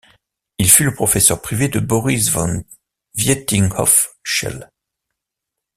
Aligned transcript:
Il 0.57 0.67
fut 0.67 0.83
le 0.85 0.95
professeur 0.95 1.43
privé 1.43 1.69
de 1.69 1.79
Boris 1.79 2.31
von 2.31 2.65
Vietinghoff-Scheel. 3.13 4.71